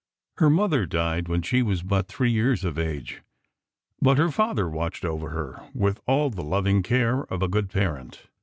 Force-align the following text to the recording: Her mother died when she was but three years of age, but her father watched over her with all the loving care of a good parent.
Her 0.37 0.49
mother 0.49 0.87
died 0.87 1.27
when 1.27 1.43
she 1.43 1.61
was 1.61 1.83
but 1.83 2.07
three 2.07 2.31
years 2.31 2.63
of 2.65 2.79
age, 2.79 3.21
but 4.01 4.17
her 4.17 4.31
father 4.31 4.67
watched 4.67 5.05
over 5.05 5.29
her 5.29 5.61
with 5.75 6.01
all 6.07 6.31
the 6.31 6.41
loving 6.43 6.81
care 6.81 7.25
of 7.25 7.43
a 7.43 7.47
good 7.47 7.69
parent. 7.69 8.25